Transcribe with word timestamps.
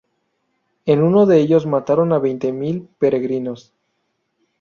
En 0.87 1.03
uno 1.03 1.27
de 1.27 1.39
ellos 1.39 1.67
mataron 1.67 2.11
a 2.11 2.17
veinte 2.17 2.51
mil 2.51 2.89
peregrinos. 2.97 3.71